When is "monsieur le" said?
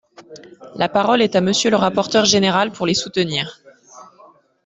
1.41-1.75